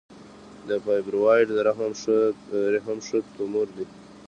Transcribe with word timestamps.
د 0.67 0.69
فایبروایډ 0.85 1.47
د 2.51 2.55
رحم 2.87 2.99
ښه 3.07 3.17
تومور 3.35 3.67
دی. 3.77 3.85